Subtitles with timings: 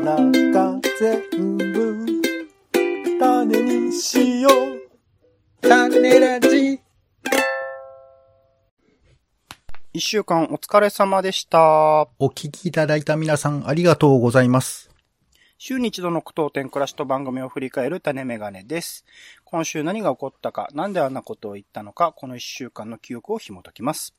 [0.00, 2.06] の中全部
[3.18, 5.68] 種にしよう。
[5.68, 6.80] 種ラジ。
[9.92, 12.08] 一週間お疲れ様でした。
[12.18, 14.90] お聞きいただいた皆さんありがとうございます。
[15.60, 19.04] 週に一度の苦闘点暮らしと番組を振り返る種メガネです。
[19.44, 24.14] 今週何が起こったか、なんであんなことを言ったのか、この一週間の記憶を紐解きます。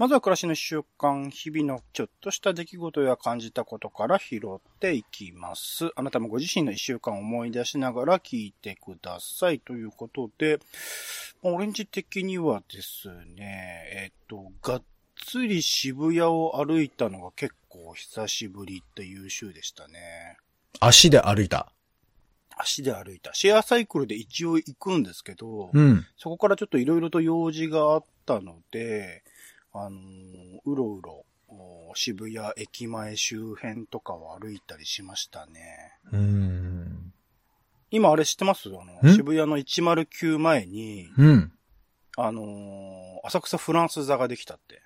[0.00, 5.90] まずは暮らしの一週間、日々のちょっとした出来事や感じたことから拾っていきます。
[5.94, 9.60] あなたもご自身の一週間を思い出しながら聞いてください。
[9.60, 10.58] ということで、
[11.42, 14.82] まあオレンジ的にはですね、えっと、がっ
[15.16, 20.38] つり渋谷を歩いたのが結構久しぶりっていう週でしたね。
[20.80, 21.70] 足で歩いた。
[22.56, 23.34] 足で歩いた。
[23.34, 26.06] シェアサイクルで一応行くんですけど、うん。
[26.16, 29.24] そこからちょっといろいろと用事があったので、
[29.72, 35.92] あのーうろうろ、お渋谷駅前周辺とかを歩いたりしましたね。
[36.12, 37.12] うーん。
[37.90, 38.68] 今あれ知ってます？
[38.68, 39.06] あん？
[39.08, 41.52] の、渋谷の109前に、うん。
[42.16, 44.82] あのー浅草フランス座ができたって。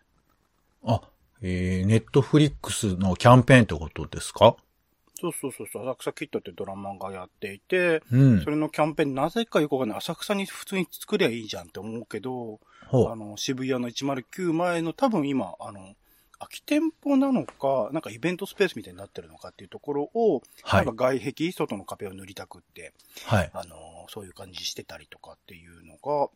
[0.86, 1.00] あ、
[1.40, 4.56] えー、ネットフリックスのキャンペーンってことですか？
[5.24, 8.50] そうそうそうそう、浅草キッドってドラマがやっていて、うんそ。
[8.50, 9.98] れのキャンペーンなぜかよくわかんない。
[9.98, 12.60] 浅草に普通に作りゃいいじゃんって思うけど。
[12.90, 15.94] あの、渋谷の109前の多分今、あの、
[16.38, 22.92] 空き店舗なのか、なんかイベントスペースみたいになってるのかっていうところを、はいなんか外壁、外の壁を塗りたくって、
[23.24, 23.50] はい。
[23.52, 26.28] あの、そういう感じしてたりとかっていうのが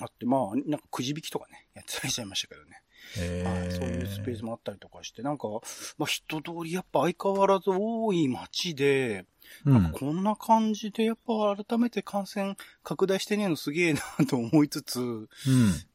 [0.00, 2.82] あって、まあ、なんかくじ引きとかね、やってたりしちゃいましたけどね。
[3.44, 5.48] はいそういうスペースもあったりとかして、なんか、
[5.98, 9.26] まあ人通りやっぱ相変わらず多い街で、
[9.64, 9.92] うん。
[9.92, 15.28] こんな感じでやっぱ改めて感染拡大してねえのすげえなと思いつつ、うん。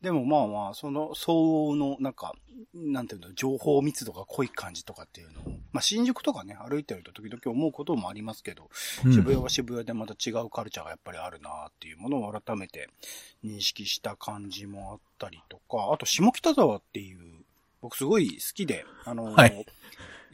[0.02, 2.34] でもまあまあ、その相応のなんか、
[2.74, 8.70] なんていうの、情報密度が濃い感じとかっていうのを、まあ新宿とかね、歩いてると時々思うこともありますけど、
[9.06, 12.90] うん渋谷は渋谷でまた違うカルチャーがやっぱりあるなっていうものを改めて
[13.44, 17.20] 認識した感じもあったりとか、あと下北沢っていう、
[17.82, 19.66] 僕すごい好きで、あの、はい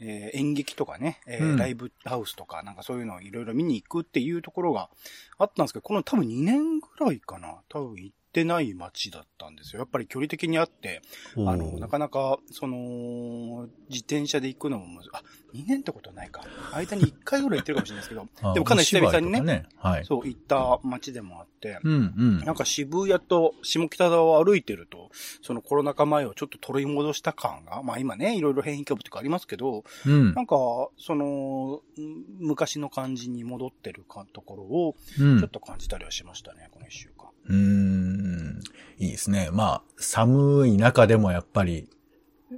[0.00, 1.56] えー演劇とかね、えーうん。
[1.56, 4.90] ライブハウスとかなんかそういうのをいろいろ見に行くっていうところが
[5.38, 9.80] あったんですけど、この多分2年ぐらいかな、多分行ってない街だったんですよ。
[9.80, 11.00] やっぱり距離的にあって、
[11.36, 15.22] あの、なかなか、その、自転車で行くのもあ、
[15.54, 16.42] 2年ってことはないか。
[16.72, 20.04] 間に1回ぐらい行ってるかもしれないですけど、 あでもかなり久々にねお芝居とかはい。
[20.04, 22.38] そう、行った街でもあって、うん、うん。
[22.40, 30.42] なんか渋谷と下北沢を歩いてると、そのコロナ禍前をちょっと取り戻した感が、まあ今ね、いろいろ変異株とかありますけど、うんな。
[30.42, 30.56] んか、
[30.98, 37.23] その、ん昔の感じに戻ってるかところを、うんちょっと感じたりはしましたね、この一週間。
[37.48, 38.60] うーん。
[38.98, 39.50] いいですね。
[39.52, 41.88] まあ、寒い中でもやっぱり、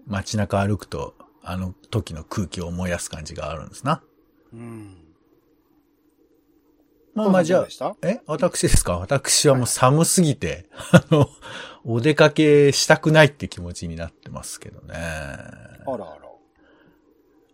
[0.06, 4.02] 街中歩くと、あの時の空気を思い出す感じがあるんですな。
[4.52, 4.97] うん。
[7.14, 8.20] まあまあじゃあえ？
[8.26, 8.98] 私ですか？
[8.98, 11.30] 私はもう寒すぎて、あの、
[11.84, 14.94] お出かけしたくないって気持ちになってますけどね。
[14.94, 14.98] あ
[15.86, 16.26] らあら。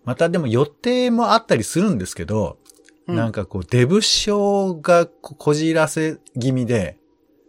[0.04, 2.58] またでも予定もあったりするんですけど、
[3.06, 6.98] うんなんかこう、デブ症がここじらせ気味で、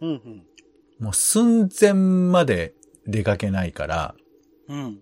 [0.04, 0.46] うんうん。
[0.98, 2.74] もう寸前まで
[3.06, 4.14] 出かけないから、
[4.68, 4.98] うん。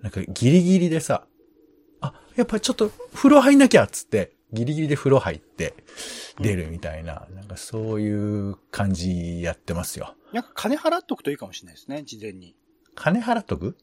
[0.00, 1.26] なんかギリギリでさ、
[2.00, 5.74] あ、やっぱちょっと風呂入んなきゃっつって、ギリギリで風呂入って
[6.40, 10.14] 出るみたいな、なんかそういう感じやってますよ。
[10.32, 12.54] なんか金払っとくといいかもしれないですね、事前に。
[12.94, 13.76] 金払っとく？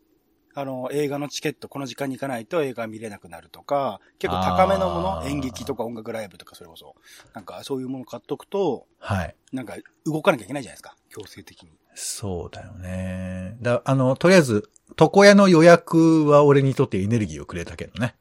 [0.57, 6.95] あの、映画のチケット、この時間に行かないと映画見れなくなるとか、結構高めのもの、演劇とか音楽ライブとかそれこそ、
[7.33, 9.35] なんかそういうもの買っとくと、はい。
[9.51, 11.71] なんか動かなきゃいけないじゃないですか、強制的に。
[11.93, 13.57] そうだよね。
[13.61, 18.15] だ、あの、とりあえず、床屋の予約は俺にとってエネルギーをくれたけどね。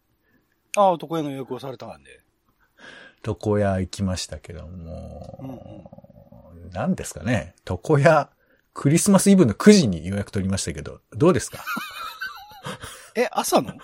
[0.77, 2.21] ああ、男屋の予約をされたんで。
[3.25, 7.55] 床屋行きましたけども、何ですかね。
[7.69, 8.29] 床屋、
[8.73, 11.65] クリスマスイブの9時に予約取りましたけど、どうですか？
[13.15, 13.75] え、朝の？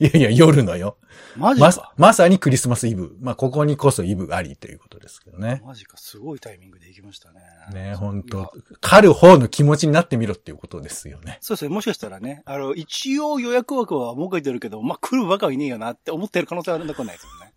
[0.00, 0.96] いやいや、夜のよ。
[1.36, 3.16] マジまか。、まさにクリスマスイブ。
[3.20, 5.62] まあ、ここにこそイブありということですけどね。
[5.64, 7.40] マジか、すごいタイミングで行きましたね。
[7.72, 11.38] ね、本当狩る方の気持ちになってみろっていうことですよね。
[11.40, 11.72] そうですね。
[11.72, 17.54] もしかしたらね、あの、一応予約枠は設けてるけど、まあ、来るバカはいねえよなって思ってる可能性はあるんだこないですもんね。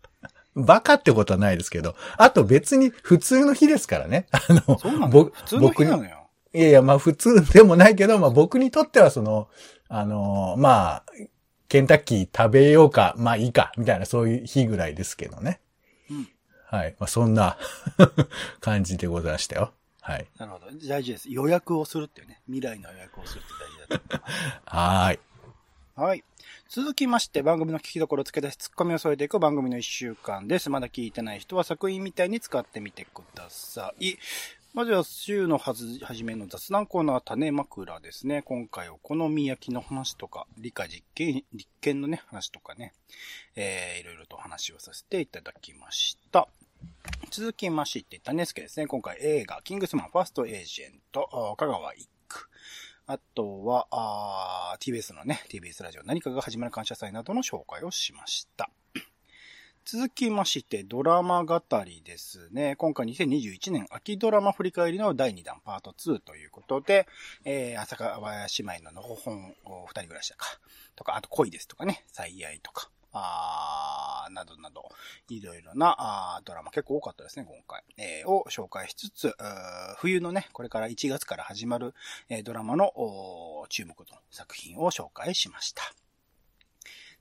[0.68, 4.28] バカってことはないですけど、あと別に普通の日ですからね。
[4.32, 5.08] あの、そうなんだ。
[5.08, 6.30] 僕普通の日なのよ。
[6.54, 9.50] いやいや、まあ普通でもないけど、まあ僕にとってはその、
[9.90, 11.04] あのーまあ、
[11.70, 15.60] ケンタッキー食べようか、まあいいか、みたいなそういう日ぐらいですけどね。
[16.10, 16.28] うん
[16.70, 16.96] はい。
[17.00, 17.58] まあそんな
[18.60, 19.74] 感じでございましたよ。
[20.02, 20.28] はい。
[20.38, 20.66] なるほど。
[20.86, 21.32] 大事です。
[21.32, 22.42] 予約をするっていうね。
[22.46, 23.50] 未来の予約をするって
[23.90, 24.62] 大事だと思います。
[24.66, 25.20] はーい。
[25.96, 26.24] はい。
[26.70, 30.70] 続きまして、番組の聞きどころを付け出し、ツッコミを添えていく番組の一週間です。
[30.70, 34.16] まだ聞いてない人は作品みたいに使ってみてください。
[34.78, 38.44] まずは週のはず、はじめの雑談コーナー、種枕ですね。
[38.44, 42.94] 今回お好み焼きの話とか、理科実験、立憲のね、話とかね、
[43.56, 46.48] えー、いろいろと話をさせていただきました。
[47.32, 48.86] 続きまして、種助ですね。
[48.86, 52.48] 今回映画、キングスマンファーストエージェント、香川一区。
[53.08, 58.70] あとは、TBS のね、TBS ラジオ何かが始まる感謝祭などの紹介をしました。
[59.90, 62.76] 続きまして、ドラマ語りですね。
[62.76, 67.08] 今回2021年秋ドラマ振り返りの第2弾パート2ということで、
[67.46, 69.56] えー、浅川姉妹ののほほん
[69.86, 70.46] 二人暮らしだか、
[70.98, 74.90] とか、あと恋ですとかね、最愛とか、あなどなど、
[75.30, 77.82] いろいろなあドラマ結構多かったですね、今回。
[77.96, 79.36] えーを紹介しつつ、
[80.00, 81.94] 冬のね、これから1月から始まる、
[82.28, 82.92] えードラマの
[83.70, 85.82] 注目の作品を紹介しました。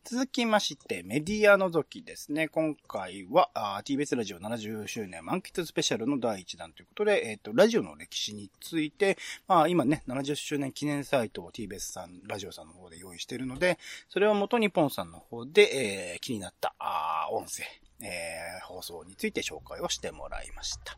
[0.08, 2.46] 続きまして、メディア覗きですね。
[2.46, 3.50] 今回は、
[3.84, 9.18] TBS ラジオ70周年満喫スペシャルの第1弾ということで、えっ、と、ラジオの歴史について、
[9.48, 17.64] まあ今ね、70周年記念サイトを TBS さん、ラジオさんの方で用意しているので、それを元にポンさんの方で、えー気になった、あ音声、
[18.00, 20.96] えー放送について紹介をしてもらいました。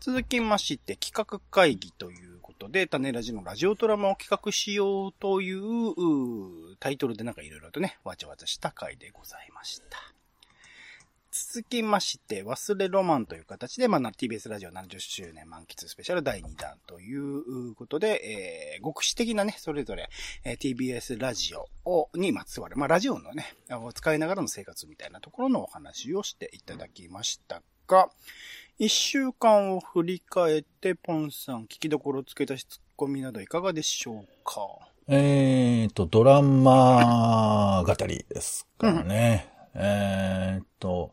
[0.00, 9.98] 続きまして、企画会議ということで、種ラジのラジオドラマを企画しようというタイトルでなんかいろいろとね、わちゃわちゃした回でございました。
[11.32, 20.10] 続きまして、忘れロマンという形で、まあ、TBS ラジオ70周年満喫スペシャル第2弾ということで、えー、極視的なね、それぞれ、
[20.44, 28.10] えー TBS ラジオを、にまつわる、まあ、ラジオのね、を使いながらの生活みたいなところのお話をしていただきましたが、
[28.82, 34.62] 一週間を振り返って、ポンさん、聞きどころ付け出しツッコミなどいかがでしょうか？
[35.06, 39.50] えーと、ドラマ語りですからね。
[39.74, 41.12] えーと、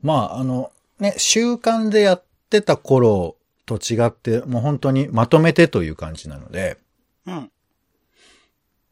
[0.00, 3.36] まあ、あの、ね、週刊でやってた頃
[3.66, 6.78] と違って、もう本当にまとめてという感じなので、
[7.26, 7.52] うん。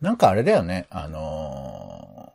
[0.02, 2.34] なんかあれだよね、あの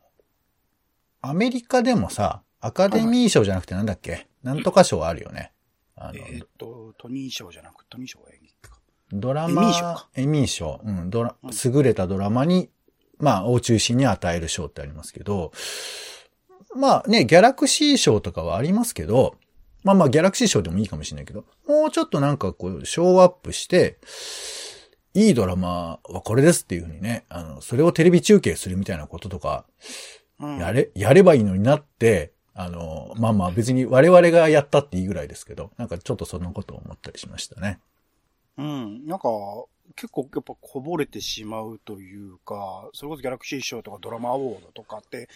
[1.22, 4.26] ーアメリカでもさ、アカデミー賞じゃなくてなんだっけ？
[4.42, 5.52] なんとか賞あるよね。
[5.96, 8.78] あの、えーっと、トニー賞じゃなく、トニー賞は演劇か。
[9.12, 10.80] ドラマ、エミー賞かエミー賞。
[10.84, 12.70] うん、ドラうん、優れたドラマに、
[13.18, 15.52] まあ、を中心に与える賞ってありますけど、
[16.74, 19.36] まあね、ギャラクシー賞とかはありますけど、
[19.84, 23.98] まあまあ、ギャラクシー賞でもいいかもしれないけど、もうちょっとなんかこう、ショーアップして、
[25.14, 29.64] いいドラマはこれですっていうふうにね、あの、それをテレビ中継するみたいなこととか、
[30.38, 30.58] うん。
[30.58, 37.78] やれ、やればいいのになって、あの、まあまあ別に我々がやったっていいぐらいですけど、なんかちょっとそんなことを思ったりしましたね。
[38.56, 39.06] うん。
[39.06, 39.28] なんか、
[39.94, 45.28] 結構やっぱこぼれてしまうというか、それこそギャラクシー賞とかドラマアワードとかって、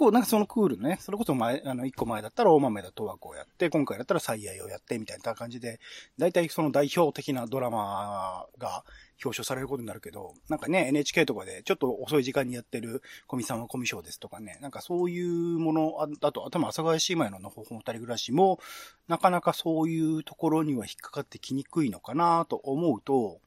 [0.00, 5.78] 構なんかそのクールね、それこそ前、あの、一個前だったら大豆田と和子をやって、今回だったら最愛をやってみたいな感じで、
[6.18, 8.82] 大体その代表的なドラマが
[9.22, 18.58] 表彰されることになるけど、なんかね、NHK とかでちょっと遅い時間にやってるコミさんはコミ賞ですとかね、なんかそういうもの、ああと、頭、阿佐ヶ谷姉妹ののほほ二人暮らしも、
[19.06, 23.38] なかなかそういうところには引っかかってきにくいのかなと思うと、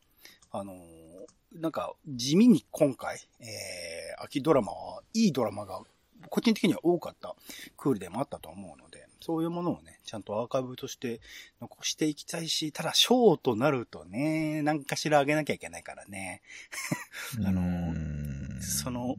[0.51, 0.75] あの
[1.55, 5.81] なんか、地味に今回、えー、秋ドラマはいいドラマが、
[6.33, 7.35] 個人的には多かった
[7.77, 11.21] クールでもあったと思うので、そういうものをね、ちゃんとアーカイブとして
[11.61, 16.41] 残していきたいし、ただ、ショーとなるとね、何かしら上げなきゃいけないからね、
[17.45, 17.93] あの
[18.61, 19.17] その、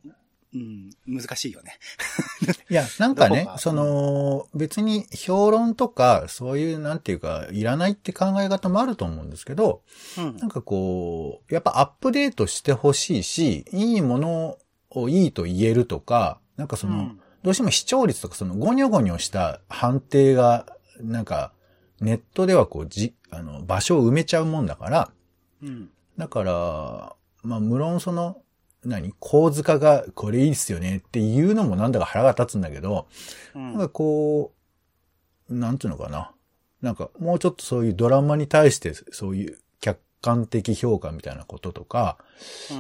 [0.55, 1.79] うん、難しいよね。
[2.69, 9.83] いや、なんかねその、別に評論とか、そういう、なんていうか、いらないって考え方もあると思うんですけど、
[10.19, 10.37] うん。
[10.39, 14.59] なんかこう、やっぱアップデートしてほしいし、いいもの
[14.91, 20.65] をいいと言えるとか、なんかその、うんどうしても視聴率とかそのゴニョゴニョした判定が、
[20.99, 21.53] なんか、
[22.01, 25.11] ネットではこう、じ、あの、場所を埋めちゃうもんだから、
[25.63, 25.91] うん。
[26.17, 28.39] だから、まあ、無論その、
[28.83, 33.07] 何構図化がこれいいっすよねっていうのもなんだか腹が立つんだけど、
[33.55, 34.55] うんなんかこ
[35.49, 36.33] う、なんていうのかな。
[36.81, 42.19] なんかもうちょっとそういうドラマに対してそういう客観的評価みたいなこととか、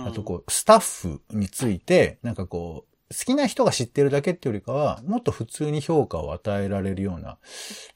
[0.07, 7.38] あとこう、スタッフについて、なんかこう、好きな人が知ってるだけっていうよりかは、もっと普通に評価を与えられるような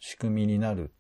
[0.01, 0.93] 仕組みになる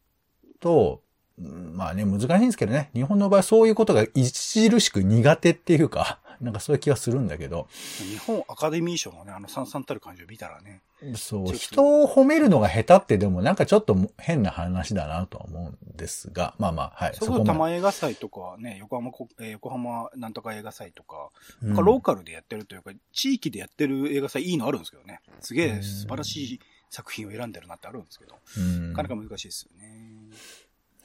[0.61, 1.03] と、
[1.39, 2.91] まあね、難しいんですけどね。
[2.95, 7.68] 日本の場合そういうことが著しく苦手っていうか、なんかそういう気はするんだけど、
[7.99, 10.83] 日本アカデミー賞のね、あの、さんさんたる感じを見たらね。
[11.16, 17.14] そう、人を褒めるのが下手ってでもなんかちょっと変な話だなとは思うんですが、まあまあ、はい。
[17.14, 21.30] それこそま玉映画祭とかね、横浜こ、えー横浜なんとか映画祭とか、
[21.62, 25.21] うんなんかローカルでやってるというか、地域でやってる映画祭いいのあるんですけどね。
[25.40, 29.88] すげえ素晴らしい作品を選んでるなってあるんですけど、うんなかなか難しいですよね。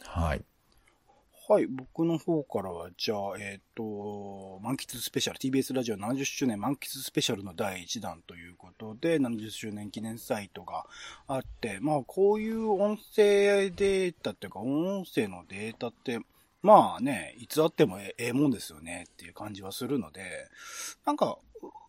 [0.05, 0.43] はい。
[1.53, 10.88] はい、僕の方からは、じゃあ、えっ、と、満喫スペシャル、TBS ラジオ70周年満喫スペシャルの第1弾ということで、70周年記念サイトが
[11.27, 16.22] あって、まあ、こういう音声データっていうか、音声のデータって、
[16.63, 20.24] まあね、いつあってもえええもんですよねっていう感じはするので、
[21.05, 21.38] なんか、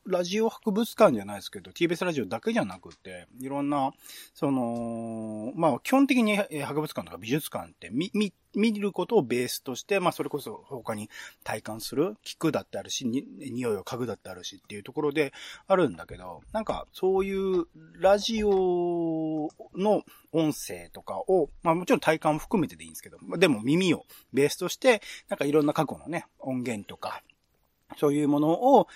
[0.07, 3.93] ラジオ博物館じゃないですけど、TBS ラジオだけじゃなくて、いろんな、
[4.35, 11.09] その、まあ、基本的に博物館とか美術館って見、見、見ることをベースとして、まあ、それこそ他に
[11.43, 15.33] 体感する、聞くだってあるし、に匂いを嗅ぐだってあるしっていうところで
[15.67, 17.67] あるんだけど、なんか、そういう
[17.99, 27.23] ラジオの音声とかを、まあもちろん体感も含めてでいいんですけど、まあでも耳をベースとして、なんかいろんな過去のね、音源とか、
[27.97, 28.89] そういうものを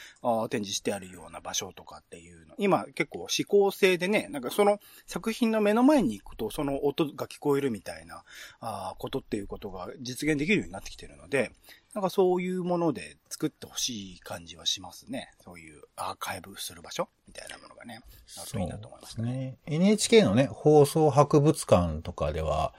[0.49, 2.55] 展示してあるような場所とかっていうの。
[2.59, 8.25] 今結構指向性でね、なんかその作品の目の前に行くとその音が聞こえるみたいな
[8.61, 11.53] あことっていうことが実現できるようになってきてるので、
[11.95, 15.31] なんかそういうもので作ってほしい感じはしますね。
[15.45, 18.03] そういうアーカイブする場所みたいなものがね、
[18.39, 19.33] あるといいなと思いますね。
[19.33, 19.59] ね。
[19.67, 22.75] NHK のね、放送博物館とかでは、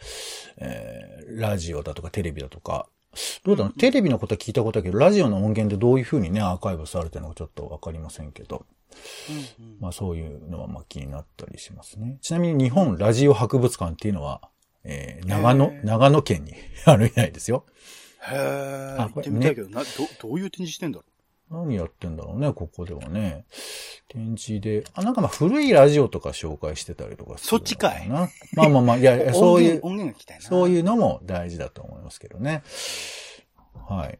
[0.57, 2.87] えー、ラジオだとかテレビだとか、
[3.43, 8.65] どうだろう、テレビのことは聞いたことだけど、ラジオの音源でどういう風にね、アーカイブされてるのかちょっとわかりませんけど、
[9.59, 9.77] うんうん。
[9.79, 12.17] まあそういうのはまあ気になったりしますね。
[12.21, 14.41] ちなみに日本ラジオ博物館っていうのは、
[14.83, 16.53] えー、長野長野県に
[16.85, 17.65] あるみたいですよ。
[18.21, 19.87] へえ、あ行ってみたいけど、な、ど、
[20.21, 21.05] どういう展示してんだろ
[21.51, 23.45] 何やってんだろうね、ここではね。
[24.07, 24.83] 展示で。
[24.93, 28.07] あ、なんかまあ古いラジオとか紹介してたりとかそっちかい。
[28.07, 28.23] ま
[28.57, 29.33] あまあまあ、いやいや、う。
[29.33, 30.43] そういう、音源が聞きたいな。
[30.43, 32.63] そういうのも大事だと思いますけどね。
[33.87, 34.19] はい。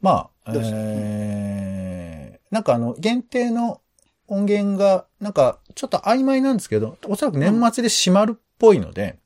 [0.00, 3.80] まあ、えー、なんかあの、限定の
[4.26, 9.18] 音源が、なんか、ちょっと曖昧なんですけど、おそらく年末で閉まるっぽいので、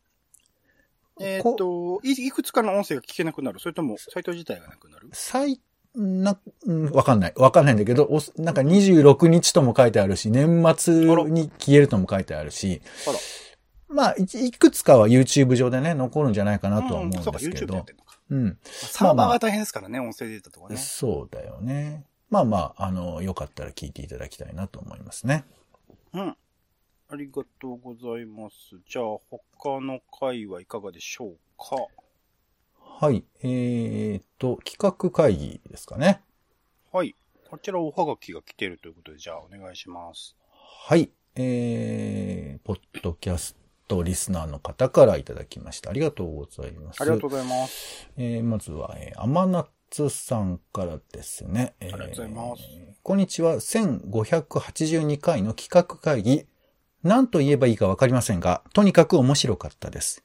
[1.21, 3.59] えーっと、いいくつかの音声が聞けなくなる？
[3.59, 5.09] それとも、サイト自体がなくなる？
[5.13, 5.61] さい、
[5.99, 7.33] な、うんわかんない。
[7.37, 10.95] わかんないんだけど、おなんか26日とも書いてあるし、年末
[11.29, 12.81] に消えるとも書いてあるし。
[13.89, 17.95] まあ、いいくつかは YouTube 上でね、残るんじゃないかなとは思うんですけどやって。
[17.95, 17.97] ん。
[18.31, 18.59] うん。
[18.63, 20.77] サーバーが大変ですからね、音声データとかね。
[20.77, 22.05] そうだよね。
[22.31, 25.45] まあまあ、あの、よかったら聞いていただきたいなと思いますね。
[26.13, 26.37] うん。
[27.11, 28.77] ありがとうございます。
[28.87, 31.77] じゃあ、他の回はいかがでしょうか？
[33.01, 33.23] はい。
[33.45, 36.21] えーっと、企画会議ですかね。
[36.93, 37.15] はい。
[37.49, 40.35] こちらおはがきが来ているということで、じゃあお願いします。
[40.89, 41.09] はい。
[41.37, 45.91] えー、ポッドキャストリスナーの方からいただきました。
[45.91, 47.01] ありがとうございます。
[47.01, 48.11] ありがとうございます。
[48.17, 51.75] えーまずは、えー、甘夏さんからですね。
[51.79, 52.63] えーありがとうございます
[53.05, 53.55] こんにちは。
[53.55, 56.47] 1582回の企画会議。
[57.05, 60.25] 何と言えばいいかわかりませんが、とにかく面白かったです。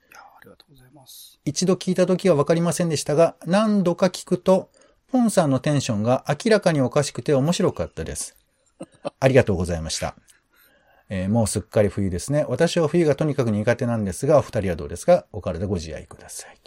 [1.46, 4.70] 一度聞いた時はわかりませんでしたが、何度か聞くと、
[5.12, 8.36] ポンさんのテンションが明らかにおかしくて面白かったです。
[9.20, 10.16] ありがとうございました。
[11.10, 12.46] えーもうすっかり冬ですね。
[12.48, 15.26] 私は冬がとにかく苦手なんですが、お二人はどうですか？
[15.34, 16.58] お体ご自愛ください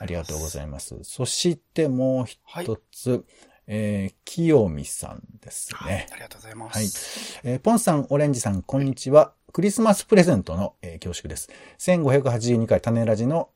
[0.00, 0.94] ありがとうございます。
[0.94, 1.10] ます。
[1.10, 2.26] そしてもう
[2.62, 3.24] 一つ、
[3.66, 6.08] えー、清美さんですね。
[6.10, 7.40] ありがとうございまはいす。。
[7.44, 9.34] えーポンさん、オレンジさん、こんにちは。
[9.52, 11.48] クリスマスプレゼントの、えー恐縮です。
[11.78, 13.50] 1582回種ラジの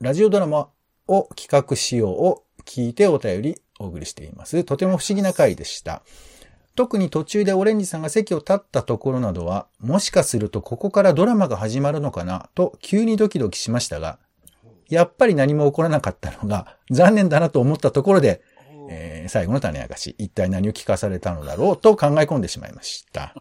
[0.00, 0.70] ラジオドラマ
[1.08, 4.64] を企画しようを聞いてお便りお送りしています。
[4.64, 6.02] とても不思議な回でした。
[6.74, 12.48] 特に途中でオレンジさんが席を立ったところなどは、もしかするとここからドラマが始まるのかな？
[12.54, 14.18] と急にドキドキしましたが、
[14.88, 18.40] やっぱり何も起こらなかったのが残念だなと思ったところで、
[18.88, 21.76] えー最後の種明かし、一体何を聞かされたのだろう？
[21.76, 23.34] と考え込んでしまいました。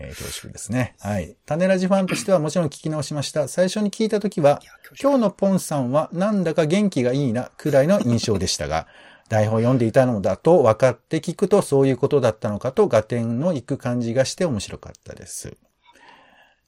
[0.00, 0.94] えー恐縮ですね。
[1.00, 1.36] はい。
[1.44, 3.48] 種ラジファンとしてはもちろん聞き直しました。
[3.48, 4.62] 最初に聞いたときは、
[5.00, 8.86] 今日のポンさんはなんだか元気がいいなくらいの印象でしたが、
[9.28, 15.56] 台本を読んでいたのだと分かって聞くとそういうことだったのかと合点のいく感じがして面白かったです。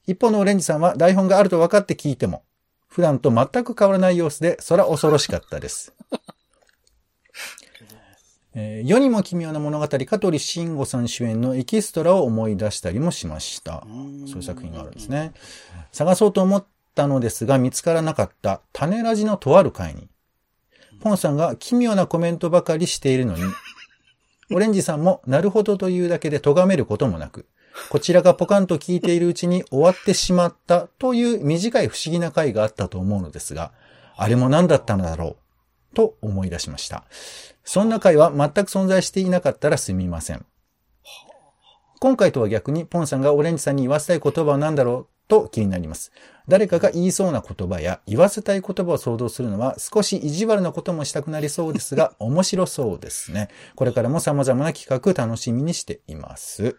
[0.05, 2.43] 一方のオレンジさんは台本があると分かって聞いても、
[2.89, 5.93] 普段と全く変わらない様子で、そら恐ろしかったです。
[8.53, 13.83] えー世にも奇妙な物語、香取慎吾さん主演のエキストラを思い出したりもしました。
[14.25, 15.33] そういう作品があるんですね。
[15.91, 16.65] 探そうと思っ
[16.95, 20.09] たのですが見つからなかった種ラジのとある回に、
[20.99, 23.43] ポンさんが奇妙なコメントばかりしているのに、
[24.53, 27.45] オレンジさんも、なるほどというだけで咎めることもなく、
[27.89, 33.71] こちらがポカンと聞いているうちに終わってしまったという短い不思議な回があったと思うのですが、
[34.17, 35.35] あれも何だったのだろう、
[35.93, 37.05] と思い出しました。
[37.63, 40.45] そんな回は全く存在していなかったらすみません。
[41.99, 46.11] 今回とは逆に、ポンさんがオレンジさんに言わせたい言葉は何だろうと気になります。
[46.47, 53.49] 誰かが言いそうな言葉や言わせたい言葉を想像するのは少し意地悪なこともしたくなりそうですが、 面白そうですね。
[53.75, 56.75] これからも様々な企画楽しみにしています。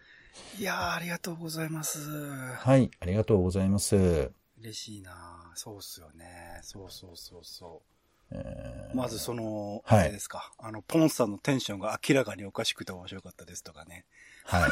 [0.59, 1.99] いやー、ありがとうございます。
[2.00, 4.33] はい、ありがとうございます。
[4.59, 6.61] 嬉しいなそうっすよね。
[6.62, 7.91] そうそうそうそう。
[8.34, 10.52] えーまずその、はいあれですか。
[10.58, 14.04] あの、ポンさんのテンションが明らかにおかしくて面白かったですとかね。
[14.44, 14.70] はい。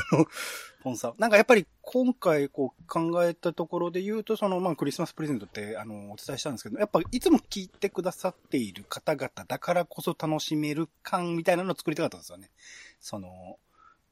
[0.82, 1.14] ポンさん。
[1.18, 12.50] なんかやっぱり今回こう考えたところで言うと、そのまあクリスマスプレゼントってあのお伝えしたんですけど、やっぱいつも聞いてくださっている方々だからこそ楽しめる感みたいなのを作りたかったんですよね。
[13.00, 13.58] その、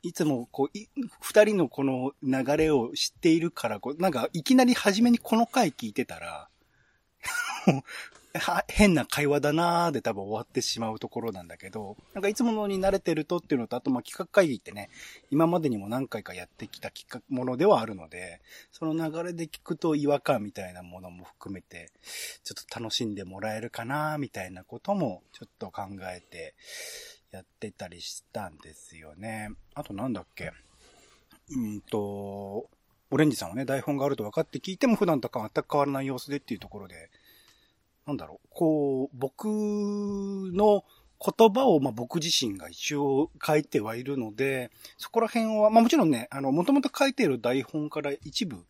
[0.03, 0.87] いつもこう、い
[1.21, 6.49] 二人のこの流れを知っているから、こう、なんかいきなり初めにこの回聞いてたら、
[8.39, 14.91] は変な会話だなーで多分終わってしまうところなんだけど、なんかいつものに慣れてるとっていうのと、あとまあ企画会議ってね、
[15.31, 18.41] 今までにも何回かやってきた企画ものではあるので、
[18.73, 21.91] その流れで聞くと違和感みたいなものも含めて、
[22.45, 26.55] ちょっと楽しんでもらえるかなーみたいなこともちょっと考えて
[27.31, 29.51] やってたりしたんですよね。
[29.75, 30.53] あとなんだっけ？
[31.51, 32.69] うんと、
[33.11, 37.11] オレンジさんはね、台本があると分かって聞いても普段とか全く変わらない様子でっていうところで、
[38.09, 40.83] なんだろう、こう、僕の
[41.21, 48.65] 言葉を、まあ、僕自身が一応書いてはいるので、そこら辺は、まあ、もちろんね、あの、もともと書いている台本から一部、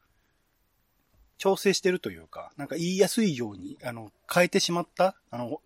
[1.37, 5.61] 調整してるというか、なんか言いやすいように、あの、変えてしまった、あの、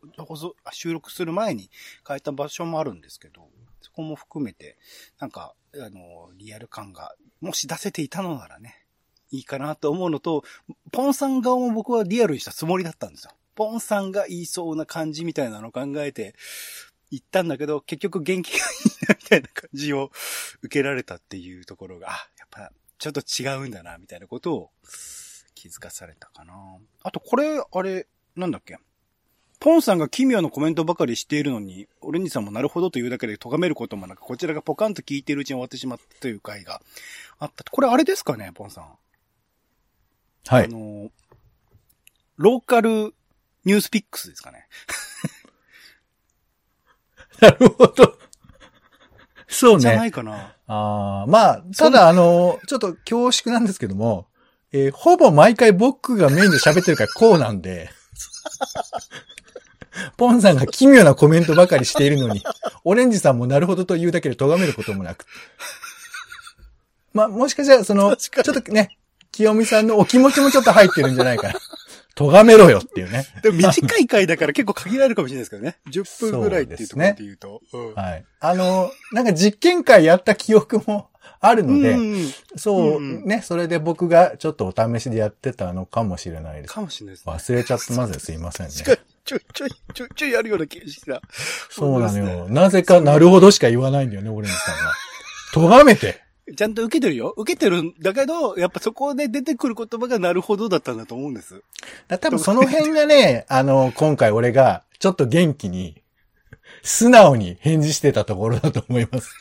[0.70, 1.70] 収録する前に
[2.06, 3.48] 変えた場所もあるんですけど、
[3.80, 4.76] そこも含めて、
[5.18, 8.84] なんか、あの、リアル感が、もし出せていたのならね、
[9.30, 10.44] いいかなと思うのと、
[10.90, 13.30] ポンさん側も僕はリアルにしたつもりだったんですよ。
[13.54, 16.34] ポンさんが言いそうな感じみたいなのを考えて
[17.10, 18.62] 言ったんだけど、結局元気がいい
[19.08, 20.10] なみたいな感じを
[20.62, 24.70] 受けられたっていうところが、あ、やっぱちょっと違うんだな、みたいなことを
[25.54, 26.54] 気づかされたかな。
[27.02, 28.78] あとこれ、あれ、なんだっけ？
[29.60, 36.80] ポンさんが奇妙なコメントばかりしているのに、オレンジさんもなるほどというだけで咎めることもなく、こちらがポカンと聞いているうちに終わってしまったという回が
[37.38, 37.62] あった。
[37.70, 38.88] これあれですかね、ポンさん。
[40.48, 40.64] はい。
[40.64, 41.12] あの、
[42.38, 43.14] ローカル
[43.64, 44.66] ニュースピックスですかね。
[47.40, 48.18] なるほど。
[49.48, 49.80] そうね。
[49.80, 50.54] じゃないかな。
[50.66, 54.26] ああ、まあ、ただあの、ちょっと恐縮なんですけども、
[54.72, 57.90] えーほぼ毎回僕がメインで喋ってるからこうなんで、
[60.16, 62.42] ポンさんが奇妙なコメントばかりしているのに、
[62.84, 65.26] オレンジさんもなるほどと言うだけで咎めることもなく。
[67.12, 68.96] まあ、もしかしたら、その、ちょっとね、
[69.30, 71.54] 清美さんのお気持ちもちょっと入ってるんじゃないかな。
[72.14, 73.26] 咎めろよっていうね。
[73.42, 75.76] でも短い回だから結構限られるかもしれないですけどね。
[75.88, 77.62] 10分ぐらいっていうところで言うと。
[77.72, 78.24] うんはい。
[78.40, 81.08] あの、なんか実験会やった記憶も
[81.40, 86.74] あるので、うんそう、うんね、それで僕がちょっとお試しでやってたのかもしれないです。
[86.74, 87.32] かもしれないですね。
[87.32, 88.18] 忘れちゃってますね。
[88.18, 88.72] すいませんね。
[89.24, 91.22] ちょいちょいちょいちょいやるような気がしてた。
[91.70, 92.48] そうなのよ。
[92.48, 94.92] なぜかなるほどしか言わないんだよね、オレンジさんが。
[95.52, 96.20] 咎めて。
[96.56, 97.32] ちゃんと受けてるよ。
[97.36, 101.62] 受けてるんだけど、やっぱそこで出てくる言葉がなるほどだったんだと思うんです。
[102.08, 106.02] だ多分その辺がね、 あの、今回俺がちょっと元気に、
[106.82, 109.36] 素直に返事してたところだと思います。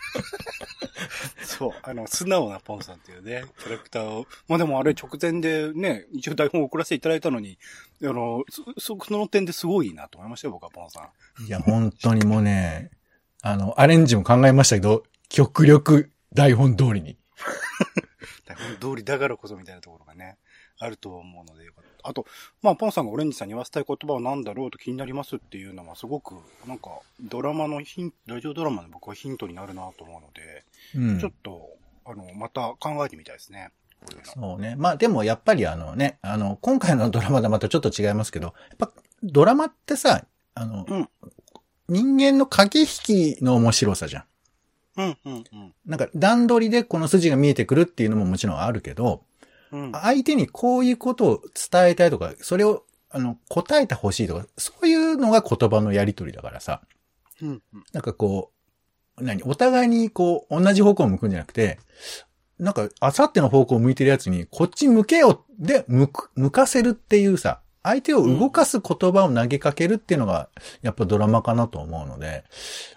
[1.44, 1.72] そう。
[1.82, 4.28] あの、素直なポンさんっていうね、キャラクターを。
[4.48, 7.58] まあでもあれ直前でね、一応台本を送らせていただいたのに、
[8.04, 8.44] あの、
[8.78, 11.10] そ、その点ですごいなと思いましたよ、僕はポンさ
[11.40, 11.44] ん。
[11.44, 12.92] いや、本当にもうね、
[13.42, 17.17] あの、アレンジも考えましたけど、極力台本通りに。
[18.46, 20.38] 台本通りだからこそみたいなところがね、
[20.80, 22.10] あると思うのでよかった。
[22.10, 22.26] あと、
[22.62, 26.36] まあ、ポンさんがオレンジさんに言わせたい言葉は何だろうと気になりますっていうのはすごく、
[26.67, 30.65] なんか、ドラマのヒンラジオドラマの僕はヒントになるなと思うので、
[30.96, 31.70] うんちょっと、
[32.06, 33.72] あの、また考えてみたいですね。
[34.24, 34.76] そうね。
[34.76, 38.91] まあでもやっぱりあのね、あの、今回のドラマとはまたちょっと違いますけど、やっぱ
[39.22, 41.10] ドラマってさ、あの、うん
[41.88, 44.24] 人間の駆け引きの面白さじゃん。
[44.97, 45.73] うん、うん、うん。
[45.86, 49.23] なんか段取りでこの筋が見えてくるっていうのももちろんあるけど、
[49.71, 49.91] うん。
[49.93, 56.82] 相手にこういうことを伝えたいとか、それを、あの、答えてほしいとか、そういうのが言葉のやりとりだからさ、
[57.41, 57.62] うん、うん。
[57.93, 58.51] なんかこ
[59.17, 59.43] う、何？
[59.43, 61.80] お互いにこう、同じ方向を向くんじゃなくて、
[62.60, 70.50] なんか、あさっての方向を向いてるやつに、こっち向けよで、向く、向かせるっていうさ、相手を動かす言葉を投げかけるっていうのが、
[70.82, 72.44] やっぱドラマかなと思うので、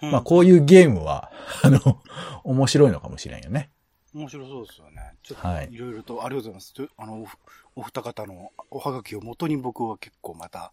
[0.01, 1.31] うんまあこういうゲームは、
[1.63, 2.01] あの、
[2.43, 3.69] 面白いのかもしれんよね。
[4.13, 5.13] 面白そうですよね。
[5.23, 6.89] ちょっはいといろいろとありがとうございます。
[6.97, 7.27] あの、
[7.75, 10.71] おお二方のおはがきを元に僕は結構また、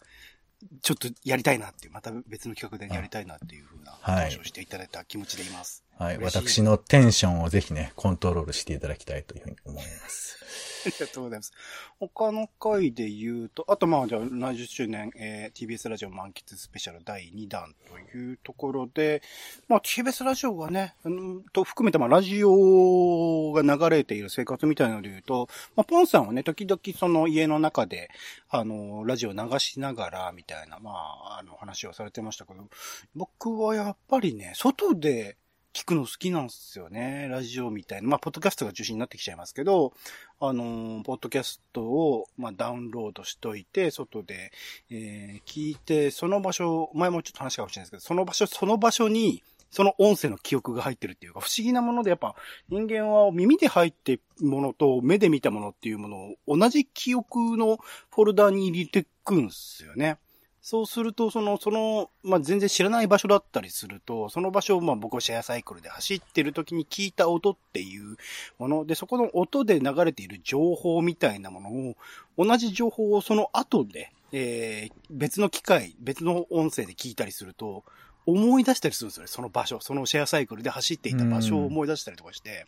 [0.83, 5.82] ちょっとやりたいなっていう、また別の企画でやりたいなっていうふうなはい話をしていただいた気持ちでいます。
[5.99, 6.19] はい。
[6.19, 10.43] 私のテンションをぜひね、コントロールしていただきたいというふうに思います。
[10.85, 11.53] ありがとうございます。
[12.01, 19.23] 他の回で言うと、あとまあじゃあ70周年、えー TBS ラジオ満喫スペシャル第2弾というところで、
[19.69, 28.11] まあ TBS ラジオがね、うんと含めてまあラジオが流れている生活みたいなので言うと、まあポンさんはね、時々その家の中で、
[28.49, 32.69] あの、ラジオ流しながらみたいな、まあ、あの話をされてましたけど、
[33.15, 35.37] 僕はやっぱりね、外で
[35.75, 37.29] 聞くの好きなんですよね。
[37.31, 38.09] ラジオみたいな。
[38.09, 39.95] まあ、ポッドキャストが中心になってきちゃいますけど、
[40.39, 44.53] あのーポッドキャストを、まあ、ダウンロードしといて、外で、
[44.91, 52.35] えー聞いて、その場所、前もちょっと話したかもしれないですけど、その場所、その場所に、その音声の記憶が入ってるっていうか、不思議なもので、やっぱ
[52.69, 57.79] 人間は耳で入ってものと目で見たものっていうものを同じ記憶の
[58.11, 60.19] フォルダに入れてくんですよね。
[60.65, 68.17] そうすると、その、その、まあ、全然知らない場所だったりすると、その場所を、ま、僕はシェアサイクルで走ってる時に聞いた音っていう
[68.59, 71.97] もので、そこの音で流れている情報みたいなものを、
[72.39, 77.83] 同じ情報をその後で、えー別の機械、別の音声で聞いたりすると、
[78.25, 79.27] 思い出したりするんですよね。
[79.27, 82.67] その場所、そのシェアサイクルで走っていた場所を思い出したりとかして、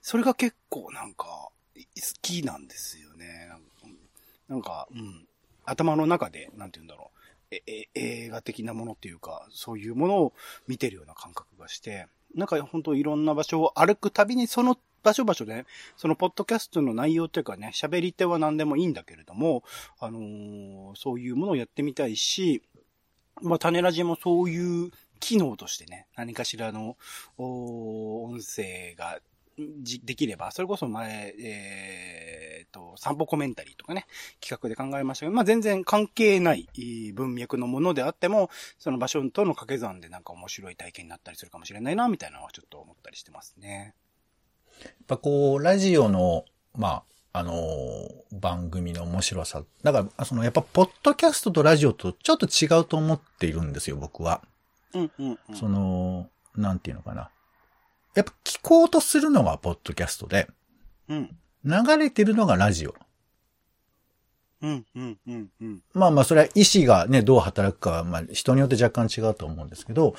[0.00, 1.52] それが結構なんか、好
[2.22, 3.50] きなんですよね。
[4.48, 5.26] なんかうん。
[5.66, 7.23] 頭の中で、なんて言うんだろう。
[7.50, 10.32] え、映画的なものっていうか、そういうものを
[10.66, 19.62] 見てるような感覚がして、なんか本当いろんな場所を歩くたびにその場所場所でね、そのポッドキャストの内容っていうかね、喋り手は何でもいいんだけれども、
[20.00, 22.62] あのーそういうものをやってみたいし、
[23.42, 26.96] まあ、種ラジもそういう機能としてね、何かしらの、
[27.36, 29.20] 音声が
[29.82, 34.06] じできれば、それこそ前、えー、と、散歩コメンタリーとかね、
[34.40, 43.94] 企画で考えましたけど、まあ、全然関係ないえー文脈のものであっても、その場所との掛け算でなんか面白い体験になったりするかもしれないな、みたいなのはちょっと思ったりしてますね。
[44.82, 46.88] やっぱこう、ラジオの、ま
[47.32, 49.62] あ、あのー番組の面白さ。
[49.84, 54.42] だから、その、やっぱ、ポッドキャストとラジオとちょっと違うと思っているんですよ、僕は。
[54.92, 55.56] うんうんうん。
[55.56, 57.30] その、なんていうのかな。
[58.14, 60.48] やっぱ聞こうとするのがポッドキャストで、
[61.08, 61.36] うん。
[61.64, 62.94] 流れてるのがラジオ。
[64.62, 65.82] うんうんうんうん。
[65.92, 70.14] まあまあ、それは意志がね、どう働くかは、まあ、人によって若干違うと思うんですけど、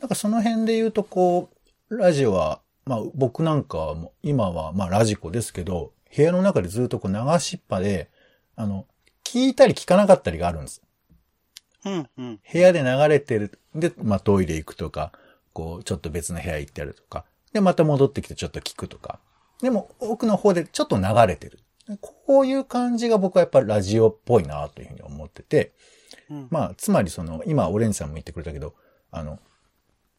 [0.00, 1.50] なんかその辺で言うと、こ
[1.90, 8.10] う、ラジオは、まあ、僕なんかはもう、今は、まあ、ラジコですけど、部屋の中でずっとこう、流しっぱで、
[8.56, 8.86] あの、
[9.24, 10.82] 聞いたり聞かなかったりがあるんです。
[11.84, 12.40] うんうん。
[12.52, 13.58] 部屋で流れてる。
[13.74, 15.12] で、まあ、トイレ行くとか、
[15.52, 17.24] こう、ちょっと別の部屋行ってやるとか。
[17.52, 19.18] で、また戻ってきてちょっと聞くとか。
[19.60, 21.58] でも、奥の方でちょっと流れてる。
[22.00, 25.72] こういう感じが僕はやっぱラジオっぽいなというふうに思ってて。
[26.30, 26.48] うん。
[26.50, 28.74] まあ、つまりその、今、オレンジさんも言ってくれたけど、
[29.10, 29.40] あの、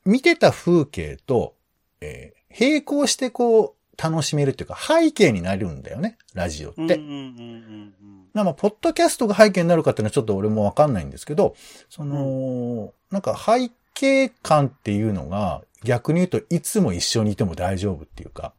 [0.05, 1.55] 見てた風景と、
[2.01, 6.81] えー並行してこう、楽しめるっていうか、背景になるんだよね、ラジオって。
[6.81, 11.55] うんうんうんうんまあ、ポッドキャストが背景になるかっていうのはちょっと俺もわかんないんですけど、
[11.89, 18.53] その、なんか背景感っていうのが逆に言うといつも一緒にいても大丈夫っていうか、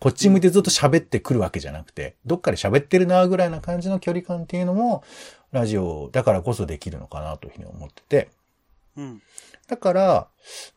[0.00, 5.04] こっち向いてずっと喋ってくるわけじゃなくて、どっかで喋ってるなぐらいな感じの距離感っていうのも、
[5.52, 8.30] ラジオだからこそできるのかなというふうに思ってて、
[8.96, 9.04] うん。
[9.04, 9.22] うん。
[9.68, 10.28] だから、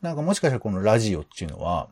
[0.02, 1.90] なんかもしかしたらこのラジオっていうのは、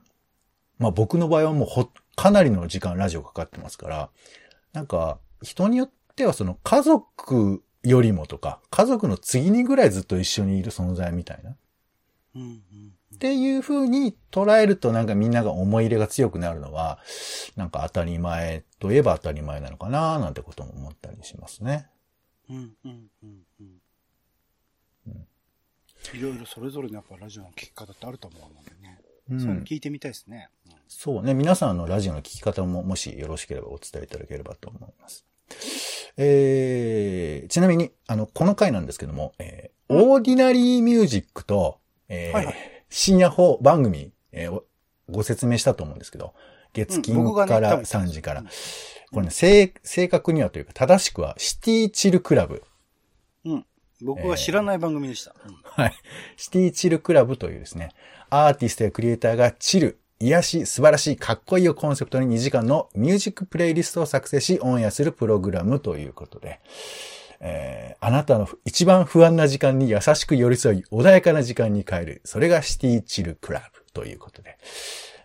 [0.78, 4.10] まあ僕の場合はもうほ、かなりの時間ラジオかかってますから、
[4.74, 11.56] なんか人によってはその家族よりもとか、家族の次にぐらいずっと一緒にいる存在みたいな。
[12.38, 17.00] っていう風に捉えるとなんかみんなが思い入れが強くなるのは、
[17.56, 21.88] なんか当たり前といえば当たり前なのかななんてことも思ったりしますね。
[22.50, 25.28] うんうんうんうん。
[26.18, 29.00] いろいろそれぞれのやっぱラジオの聞き方ってあると思うのでね。
[29.30, 30.50] うそう聞いてみたいですね。
[30.66, 31.34] うんそうね。
[31.34, 35.26] 皆さんのラジオの聞き方ももしよろしければお伝えいただければと思います。
[36.18, 41.80] えー、ちなみに、あの、この回なんですけども、えー、 ORDINARY MUSIC と、
[42.12, 42.56] えーはいはい
[42.94, 44.66] 深夜法番組、えーお
[45.10, 46.34] ご説明したと思うんですけど、
[46.74, 48.42] 月金から多分3時から。
[48.42, 48.48] うん
[49.12, 52.64] これね、正、正確にはというか、正しくは、 CITY CHILL CLUB。
[53.44, 53.66] うん。
[54.02, 55.36] 僕は知らない番組でした。
[55.46, 55.94] うんはい。
[56.38, 57.90] シティチルクラブというですね、
[58.30, 66.62] アーティストやクリエイターがチル、癒し、素晴らしい、かっこいいをコンセプトに2時間のミュージックプレイリストを作成し、オンエアするプログラムということで、
[67.44, 72.22] えー、あなたの一番不安な時間に優しく寄り添い、穏やかな時間に変える。
[72.24, 74.58] それがシティチルクラブということで。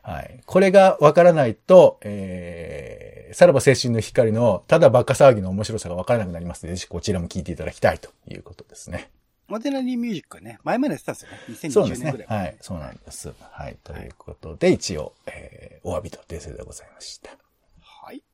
[0.02, 0.40] はい。
[0.46, 9.10] これがわからないと、えー、さらば青春の光のただバカ騒ぎの面白さがわからなくなりますので、ぜひこちらも聞いていただきたいということですね。
[9.48, 11.70] モデラリーミュージックね、前までやってたんですよね。
[11.70, 12.28] そうです2020年ぐらい。。
[12.28, 12.56] ねはい。
[12.60, 13.32] そうなんです。
[13.38, 13.76] はい。
[13.84, 17.30] ということで、一応、えー、お詫びと訂正でございました。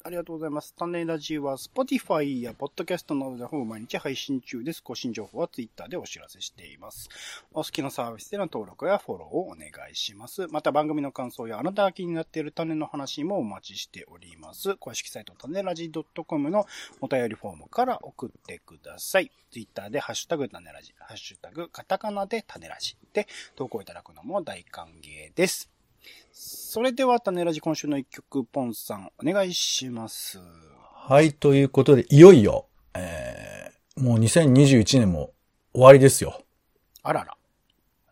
[0.04, 0.74] ありがとうございます。
[0.76, 4.82] 種ラジは Spotify や Podcast などでほぼ毎日配信中です。
[4.82, 7.08] 更新情報は Twitter でお知らせしています。
[7.52, 10.48] お好きなサービスでの登録やフォローをお願いします。
[10.48, 14.76] また番組の感想やあなたが気になっている種の話もお待ちしております。
[14.76, 15.92] 公式サイト種ラジ
[16.26, 16.66] .com の
[17.00, 19.30] お便りフォームから送ってください。
[19.52, 25.71] Twitter でハッシュタグ種ラジ、ハッシュタグカタカナで種ラジで投稿いただくのも大歓迎です。
[26.32, 30.40] それでは、種ラジ今週の一曲、ポンさん、お願いします。
[30.94, 31.34] はい。
[31.34, 35.32] ということで、いよいよ、えー、もう2021年も
[35.74, 36.42] 終わりですよ。
[37.02, 37.36] あらら。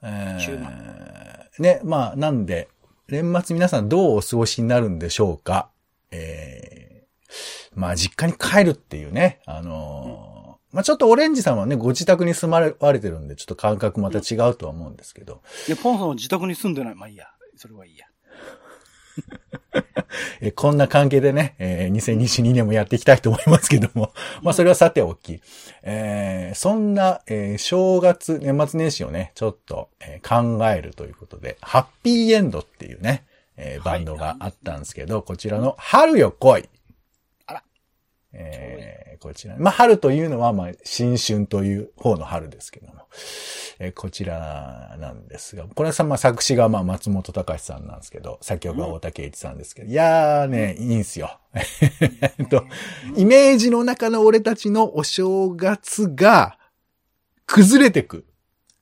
[0.03, 2.69] え中ー、ね、まあ、なんで、
[3.09, 5.71] 年末皆さんどうお過ごしになるんでしょうか
[6.11, 7.33] えー、
[7.75, 10.41] まあ、実家に帰るっていうね、あのー
[10.73, 16.95] まあちょっとオレンジさんはね、ご自宅に住まわれてるんで、ちょっと感覚また違うとは思うんですけど、いや、ポンさんは自宅に住んでない。
[16.95, 17.27] まあいいや。
[17.57, 18.07] それはいいや。
[20.41, 25.41] えーこんな関係でね、えー2022年もやっていきたいと思いますけども、まあそれはさておき、
[25.83, 33.25] えーそんな、えー正月、年末年始をね、ちょっと、えー考えるということで、ハッピーエンドっていうね、
[33.57, 36.69] えーバンドがあったんですけど、こちらの春よ来い。
[38.33, 39.57] えーこちら。
[39.59, 42.95] まあ、春というのは、まあ、新春という方の春ですけども。
[43.79, 51.39] えーこちらなんですが、これはさ、まあ、作詞が、まあ、松本隆さんなんですけど、作曲が大竹一さんですけど、いやーね、いいんすよ。
[52.39, 52.65] えっと、
[53.17, 56.59] イメージの中の俺たちのお正月が、
[57.47, 58.25] 崩れてく。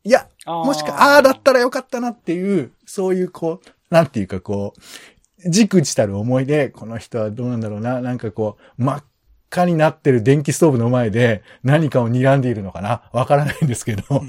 [0.05, 9.05] いや、もしか、ああーだったらよかったなっていう、そういうこう、なんていうかこう、じくじたる思いで、この人はどうなんだろうな、なんかこう、真っ
[9.51, 13.03] 赤になってる電気ストーブの前で何かを睨んでいるのかな？
[13.13, 14.21] わからないんですけど、っ。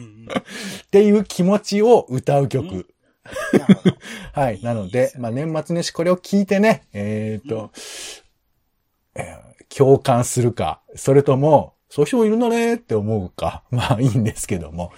[0.92, 2.88] ていう気持ちを歌う曲。
[4.34, 4.62] はい。
[4.62, 7.72] なので、まあ年末年始これを聞いてね、えっ、と、
[9.16, 14.92] えー共感するか、それとも、そういう人もいるんだねって思うか、 まあいいんですけども、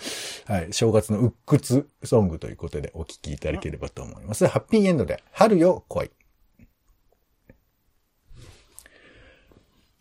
[0.45, 0.73] はい。
[0.73, 4.47] 正月の鬱屈ソングということでお聴きいただければと思います。
[4.47, 6.11] ハッピーエンドで、春よ来い。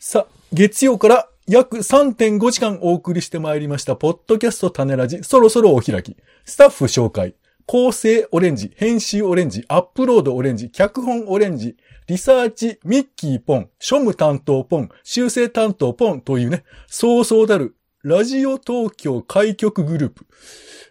[0.02, 6.16] さあ、月曜から約3.5時間お送りしてまいりました、ポッドキャスト種ラジ、そろそろお開き。
[6.46, 7.34] スタッフ紹介。
[7.66, 20.26] 構成オレンジ、編集オレンジ、アップロードオレンジ、脚本オレンジ、リサーチ、ミッキーポン、庶務担当ポン、修正担当ポンというね、そうそうたる、ラジオ東京開局グループ。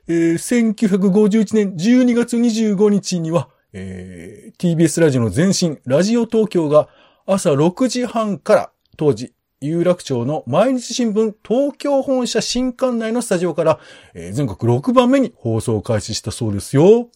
[0.08, 6.90] えー1951年12月25日には、えー TBS ラジオの前身、ラジオ東京が
[7.26, 13.80] 朝6時半から当時、有楽町の毎日新聞東京本社新館内のスタジオから、
[14.14, 17.10] えー全国6番目に放送を開始したそうですよ。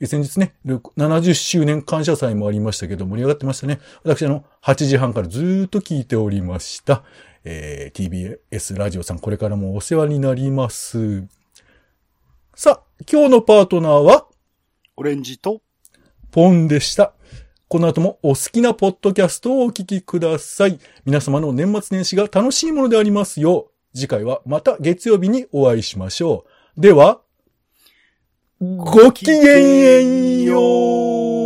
[0.00, 3.80] えー先日ね、ろ70周年感謝祭もありましたけど盛り上がってましたね。
[4.02, 7.04] 私あの、8時半からずーっと聞いておりました。
[7.42, 11.24] えー TBS ラジオさんこれからもお世話になります。
[12.54, 14.26] さあ、今日のパートナーは、
[14.98, 15.62] オレンジと、
[16.30, 17.13] ポンでした。
[17.74, 20.78] この後もお好きなポッドキャストをお聞きください。
[21.04, 26.44] 皆様の年末年始が楽しいものでありますよう、次回はまた月曜日にお会いしましょ
[26.76, 26.80] う。
[26.80, 27.20] では、
[28.60, 31.43] ごきげんよう